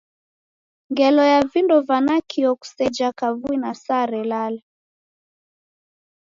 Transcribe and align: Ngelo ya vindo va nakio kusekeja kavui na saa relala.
Ngelo 0.91 1.23
ya 1.33 1.41
vindo 1.51 1.77
va 1.87 1.97
nakio 2.07 2.49
kusekeja 2.59 3.07
kavui 3.19 3.57
na 3.63 3.71
saa 3.83 4.05
relala. 4.13 4.61